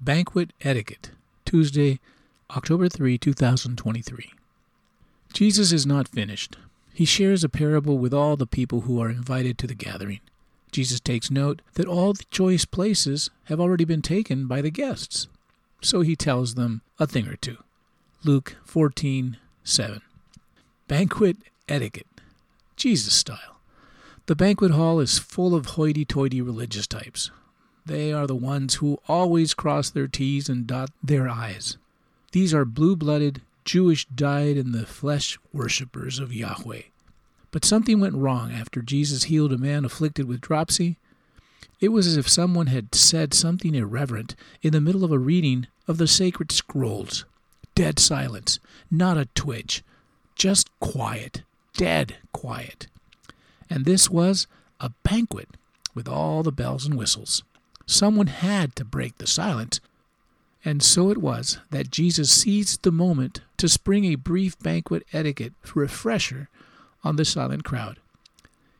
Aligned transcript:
Banquet 0.00 0.52
Etiquette, 0.60 1.10
Tuesday, 1.44 1.98
October 2.56 2.88
3, 2.88 3.18
2023. 3.18 4.32
Jesus 5.32 5.72
is 5.72 5.84
not 5.84 6.06
finished. 6.06 6.56
He 6.94 7.04
shares 7.04 7.42
a 7.42 7.48
parable 7.48 7.98
with 7.98 8.14
all 8.14 8.36
the 8.36 8.46
people 8.46 8.82
who 8.82 9.02
are 9.02 9.10
invited 9.10 9.58
to 9.58 9.66
the 9.66 9.74
gathering. 9.74 10.20
Jesus 10.70 11.00
takes 11.00 11.32
note 11.32 11.62
that 11.74 11.88
all 11.88 12.12
the 12.12 12.24
choice 12.30 12.64
places 12.64 13.30
have 13.46 13.58
already 13.58 13.84
been 13.84 14.00
taken 14.00 14.46
by 14.46 14.62
the 14.62 14.70
guests. 14.70 15.26
So 15.80 16.02
he 16.02 16.14
tells 16.14 16.54
them 16.54 16.82
a 17.00 17.06
thing 17.06 17.26
or 17.26 17.36
two. 17.36 17.58
Luke 18.22 18.56
14:7. 18.64 20.00
Banquet 20.86 21.38
etiquette. 21.68 22.06
Jesus 22.76 23.14
style. 23.14 23.60
The 24.26 24.36
banquet 24.36 24.70
hall 24.70 25.00
is 25.00 25.18
full 25.18 25.56
of 25.56 25.66
hoity-toity 25.66 26.40
religious 26.40 26.86
types. 26.86 27.32
They 27.88 28.12
are 28.12 28.26
the 28.26 28.36
ones 28.36 28.74
who 28.74 28.98
always 29.08 29.54
cross 29.54 29.88
their 29.88 30.08
T's 30.08 30.50
and 30.50 30.66
dot 30.66 30.90
their 31.02 31.26
I's. 31.26 31.78
These 32.32 32.52
are 32.52 32.66
blue-blooded, 32.66 33.40
Jewish 33.64 34.04
dyed 34.06 34.58
in 34.58 34.72
the 34.72 34.84
flesh 34.84 35.38
worshippers 35.54 36.18
of 36.18 36.34
Yahweh. 36.34 36.82
But 37.50 37.64
something 37.64 37.98
went 37.98 38.14
wrong 38.14 38.52
after 38.52 38.82
Jesus 38.82 39.24
healed 39.24 39.54
a 39.54 39.58
man 39.58 39.86
afflicted 39.86 40.28
with 40.28 40.42
dropsy. 40.42 40.98
It 41.80 41.88
was 41.88 42.06
as 42.06 42.18
if 42.18 42.28
someone 42.28 42.66
had 42.66 42.94
said 42.94 43.32
something 43.32 43.74
irreverent 43.74 44.36
in 44.60 44.72
the 44.72 44.82
middle 44.82 45.02
of 45.02 45.10
a 45.10 45.18
reading 45.18 45.66
of 45.86 45.96
the 45.96 46.06
sacred 46.06 46.52
scrolls. 46.52 47.24
Dead 47.74 47.98
silence, 47.98 48.60
not 48.90 49.16
a 49.16 49.30
twitch, 49.34 49.82
just 50.34 50.68
quiet, 50.78 51.42
dead 51.74 52.16
quiet. 52.32 52.86
And 53.70 53.86
this 53.86 54.10
was 54.10 54.46
a 54.78 54.90
banquet 55.04 55.48
with 55.94 56.06
all 56.06 56.42
the 56.42 56.52
bells 56.52 56.84
and 56.84 56.94
whistles. 56.94 57.42
Someone 57.88 58.26
had 58.26 58.76
to 58.76 58.84
break 58.84 59.16
the 59.16 59.26
silence. 59.26 59.80
And 60.62 60.82
so 60.82 61.10
it 61.10 61.16
was 61.16 61.58
that 61.70 61.90
Jesus 61.90 62.30
seized 62.30 62.82
the 62.82 62.92
moment 62.92 63.40
to 63.56 63.66
spring 63.66 64.04
a 64.04 64.14
brief 64.14 64.58
banquet 64.58 65.06
etiquette 65.10 65.54
refresher 65.74 66.50
on 67.02 67.16
the 67.16 67.24
silent 67.24 67.64
crowd. 67.64 67.96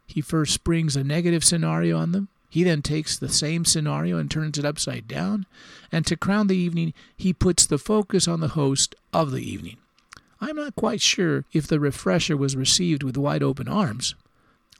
He 0.07 0.21
first 0.21 0.53
springs 0.53 0.95
a 0.95 1.03
negative 1.03 1.43
scenario 1.43 1.97
on 1.97 2.13
them. 2.13 2.29
He 2.51 2.65
then 2.65 2.83
takes 2.83 3.17
the 3.17 3.31
same 3.31 3.65
scenario 3.65 4.19
and 4.19 4.31
turns 4.31 4.59
it 4.59 4.67
upside 4.67 5.09
down. 5.09 5.47
And 5.91 6.05
to 6.07 6.17
crown 6.17 6.49
the 6.49 6.57
evening, 6.57 6.93
he 7.17 7.33
puts 7.33 7.65
the 7.65 7.79
focus 7.79 8.29
on 8.29 8.41
the 8.41 8.49
host 8.49 8.95
of 9.15 9.31
the 9.31 9.43
evening. 9.43 9.79
I'm 10.39 10.57
not 10.57 10.77
quite 10.77 11.01
sure 11.01 11.47
if 11.55 11.67
the 11.67 11.81
refresher 11.81 12.37
was 12.37 12.57
received 12.57 13.03
with 13.03 13.17
wide 13.17 13.43
open 13.43 13.69
arms. 13.69 14.15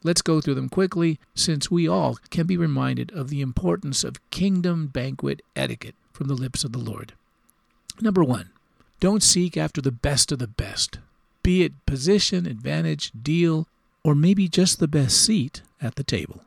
Let's 0.03 0.23
go 0.23 0.41
through 0.41 0.55
them 0.55 0.69
quickly, 0.69 1.19
since 1.35 1.71
we 1.71 1.89
all 1.89 2.19
can 2.31 2.47
be 2.47 2.57
reminded 2.57 3.11
of 3.13 3.29
the 3.29 3.41
importance 3.41 4.05
of 4.05 4.31
kingdom 4.31 4.87
banquet 4.87 5.43
etiquette 5.57 5.97
from 6.13 6.29
the 6.29 6.35
lips 6.35 6.65
of 6.65 6.73
the 6.73 6.79
Lord. 6.79 7.15
Number 8.01 8.23
one, 8.23 8.51
don't 9.01 9.23
seek 9.23 9.57
after 9.57 9.81
the 9.81 9.93
best 9.93 10.31
of 10.31 10.39
the 10.39 10.47
best 10.47 10.99
be 11.49 11.63
it 11.63 11.87
position, 11.87 12.45
advantage, 12.45 13.11
deal, 13.23 13.67
or 14.05 14.15
maybe 14.15 14.49
just 14.49 14.81
the 14.81 14.87
best 14.87 15.25
seat 15.25 15.63
at 15.81 15.95
the 15.95 16.05
table. 16.05 16.43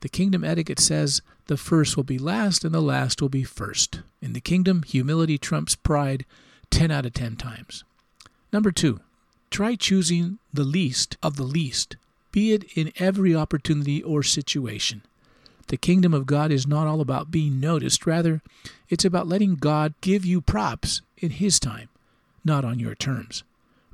The 0.00 0.10
kingdom 0.10 0.44
etiquette 0.44 0.80
says 0.80 1.22
the 1.46 1.56
first 1.56 1.96
will 1.96 2.04
be 2.04 2.18
last 2.18 2.62
and 2.62 2.74
the 2.74 2.82
last 2.82 3.22
will 3.22 3.30
be 3.30 3.42
first. 3.42 4.02
In 4.20 4.34
the 4.34 4.42
kingdom, 4.42 4.82
humility 4.82 5.38
trumps 5.38 5.74
pride 5.74 6.26
10 6.68 6.90
out 6.90 7.06
of 7.06 7.14
10 7.14 7.36
times. 7.36 7.84
Number 8.52 8.70
two, 8.70 9.00
try 9.50 9.76
choosing 9.76 10.38
the 10.52 10.62
least 10.62 11.16
of 11.22 11.36
the 11.36 11.44
least, 11.44 11.96
be 12.32 12.52
it 12.52 12.64
in 12.76 12.92
every 12.98 13.34
opportunity 13.34 14.02
or 14.02 14.22
situation. 14.22 15.02
The 15.68 15.76
kingdom 15.76 16.14
of 16.14 16.26
God 16.26 16.50
is 16.50 16.66
not 16.66 16.86
all 16.86 17.00
about 17.00 17.30
being 17.30 17.60
noticed, 17.60 18.06
rather, 18.06 18.42
it's 18.88 19.04
about 19.04 19.28
letting 19.28 19.56
God 19.56 19.94
give 20.00 20.24
you 20.24 20.40
props 20.40 21.02
in 21.18 21.30
His 21.30 21.60
time, 21.60 21.88
not 22.44 22.64
on 22.64 22.78
your 22.78 22.94
terms. 22.94 23.44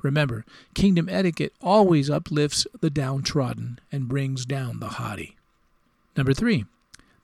Remember, 0.01 0.45
kingdom 0.73 1.09
etiquette 1.09 1.53
always 1.61 2.09
uplifts 2.09 2.67
the 2.79 2.89
downtrodden 2.89 3.79
and 3.91 4.07
brings 4.07 4.45
down 4.45 4.79
the 4.79 4.87
haughty. 4.87 5.35
Number 6.15 6.33
three, 6.33 6.65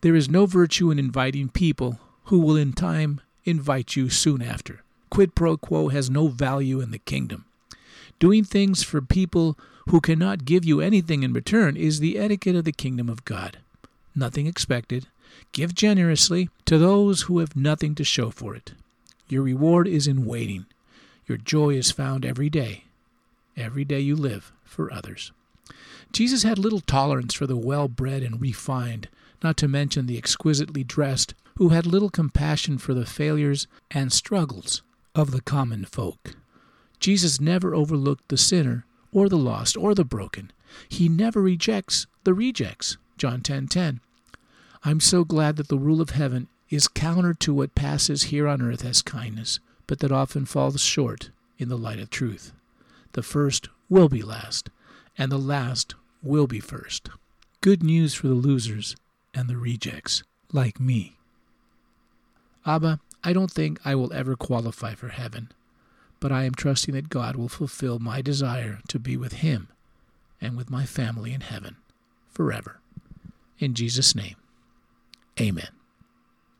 there 0.01 0.15
is 0.15 0.29
no 0.29 0.45
virtue 0.45 0.91
in 0.91 0.99
inviting 0.99 1.47
people 1.47 1.99
who 2.25 2.39
will 2.39 2.57
in 2.57 2.73
time 2.73 3.21
invite 3.45 3.95
you 3.95 4.09
soon 4.09 4.41
after. 4.41 4.81
Quid 5.09 5.35
pro 5.35 5.57
quo 5.57 5.89
has 5.89 6.09
no 6.09 6.27
value 6.27 6.81
in 6.81 6.91
the 6.91 6.99
kingdom. 6.99 7.45
Doing 8.21 8.43
things 8.43 8.83
for 8.83 9.01
people 9.01 9.57
who 9.89 9.99
cannot 9.99 10.45
give 10.45 10.63
you 10.63 10.79
anything 10.79 11.23
in 11.23 11.33
return 11.33 11.75
is 11.75 11.99
the 11.99 12.19
etiquette 12.19 12.55
of 12.55 12.65
the 12.65 12.71
kingdom 12.71 13.09
of 13.09 13.25
God. 13.25 13.57
Nothing 14.13 14.45
expected. 14.45 15.07
Give 15.53 15.73
generously 15.73 16.47
to 16.65 16.77
those 16.77 17.23
who 17.23 17.39
have 17.39 17.55
nothing 17.55 17.95
to 17.95 18.03
show 18.03 18.29
for 18.29 18.53
it. 18.53 18.73
Your 19.27 19.41
reward 19.41 19.87
is 19.87 20.05
in 20.05 20.23
waiting. 20.23 20.67
Your 21.25 21.39
joy 21.39 21.71
is 21.71 21.89
found 21.89 22.23
every 22.23 22.47
day, 22.47 22.83
every 23.57 23.83
day 23.83 24.01
you 24.01 24.15
live 24.15 24.51
for 24.63 24.93
others. 24.93 25.31
Jesus 26.13 26.43
had 26.43 26.59
little 26.59 26.81
tolerance 26.81 27.33
for 27.33 27.47
the 27.47 27.57
well 27.57 27.87
bred 27.87 28.21
and 28.21 28.39
refined, 28.39 29.09
not 29.41 29.57
to 29.57 29.67
mention 29.67 30.05
the 30.05 30.19
exquisitely 30.19 30.83
dressed, 30.83 31.33
who 31.57 31.69
had 31.69 31.87
little 31.87 32.11
compassion 32.11 32.77
for 32.77 32.93
the 32.93 33.07
failures 33.07 33.65
and 33.89 34.13
struggles 34.13 34.83
of 35.15 35.31
the 35.31 35.41
common 35.41 35.85
folk. 35.85 36.35
Jesus 37.01 37.41
never 37.41 37.75
overlooked 37.75 38.29
the 38.29 38.37
sinner 38.37 38.85
or 39.11 39.27
the 39.27 39.37
lost 39.37 39.75
or 39.75 39.93
the 39.93 40.05
broken. 40.05 40.53
He 40.87 41.09
never 41.09 41.41
rejects 41.41 42.07
the 42.23 42.33
rejects. 42.33 42.95
John 43.17 43.41
10:10. 43.41 43.43
10, 43.43 43.67
10. 43.67 44.01
I'm 44.85 45.01
so 45.01 45.25
glad 45.25 45.57
that 45.57 45.67
the 45.67 45.77
rule 45.77 45.99
of 45.99 46.11
heaven 46.11 46.47
is 46.69 46.87
counter 46.87 47.33
to 47.33 47.53
what 47.53 47.75
passes 47.75 48.23
here 48.23 48.47
on 48.47 48.61
earth 48.61 48.85
as 48.85 49.01
kindness 49.01 49.59
but 49.91 49.99
that 49.99 50.09
often 50.09 50.45
falls 50.45 50.79
short 50.79 51.31
in 51.57 51.67
the 51.67 51.77
light 51.77 51.99
of 51.99 52.09
truth. 52.09 52.53
The 53.11 53.21
first 53.21 53.67
will 53.89 54.07
be 54.07 54.21
last, 54.21 54.69
and 55.17 55.29
the 55.29 55.37
last 55.37 55.95
will 56.23 56.47
be 56.47 56.61
first. 56.61 57.09
Good 57.59 57.83
news 57.83 58.13
for 58.13 58.29
the 58.29 58.33
losers 58.33 58.95
and 59.33 59.49
the 59.49 59.57
rejects, 59.57 60.23
like 60.53 60.79
me. 60.79 61.17
Abba, 62.65 63.01
I 63.21 63.33
don't 63.33 63.51
think 63.51 63.81
I 63.83 63.95
will 63.95 64.13
ever 64.13 64.37
qualify 64.37 64.95
for 64.95 65.09
heaven, 65.09 65.51
but 66.21 66.31
I 66.31 66.43
am 66.43 66.53
trusting 66.53 66.93
that 66.93 67.09
God 67.09 67.35
will 67.35 67.49
fulfill 67.49 67.99
my 67.99 68.21
desire 68.21 68.79
to 68.87 68.99
be 68.99 69.17
with 69.17 69.33
Him 69.33 69.67
and 70.39 70.55
with 70.55 70.69
my 70.69 70.85
family 70.85 71.33
in 71.33 71.41
heaven 71.41 71.75
forever. 72.29 72.79
In 73.59 73.73
Jesus' 73.73 74.15
name, 74.15 74.35
amen. 75.39 75.67